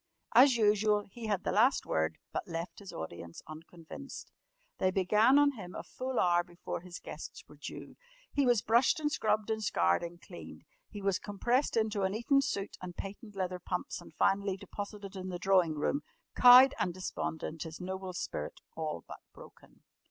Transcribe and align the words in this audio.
As 0.33 0.55
usual 0.57 1.05
he 1.11 1.27
had 1.27 1.43
the 1.43 1.51
last 1.51 1.85
word, 1.85 2.17
but 2.33 2.47
left 2.47 2.79
his 2.79 2.91
audience 2.91 3.43
unconvinced. 3.47 4.31
They 4.79 4.89
began 4.89 5.37
on 5.37 5.51
him 5.51 5.75
a 5.75 5.83
full 5.83 6.19
hour 6.19 6.43
before 6.43 6.81
his 6.81 6.97
guests 6.97 7.43
were 7.47 7.57
due. 7.57 7.97
He 8.33 8.47
was 8.47 8.63
brushed 8.63 8.99
and 8.99 9.11
scrubbed 9.11 9.51
and 9.51 9.63
scoured 9.63 10.01
and 10.01 10.19
cleaned. 10.19 10.63
He 10.89 11.03
was 11.03 11.19
compressed 11.19 11.77
into 11.77 12.01
an 12.01 12.15
Eton 12.15 12.41
suit 12.41 12.77
and 12.81 12.97
patent 12.97 13.35
leather 13.35 13.59
pumps 13.59 14.01
and 14.01 14.11
finally 14.15 14.57
deposited 14.57 15.15
in 15.15 15.29
the 15.29 15.37
drawing 15.37 15.75
room, 15.75 16.01
cowed 16.35 16.73
and 16.79 16.95
despondent, 16.95 17.61
his 17.61 17.79
noble 17.79 18.13
spirit 18.13 18.59
all 18.75 19.03
but 19.07 19.19
broken. 19.35 19.83